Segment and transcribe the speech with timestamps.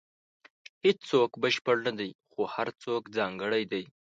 [0.85, 3.83] •هیڅوک بشپړ نه دی، خو هر څوک ځانګړی دی.